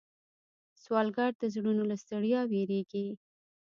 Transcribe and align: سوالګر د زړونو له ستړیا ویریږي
سوالګر 0.81 1.31
د 1.39 1.43
زړونو 1.55 1.83
له 1.89 1.95
ستړیا 2.03 2.41
ویریږي 2.51 3.07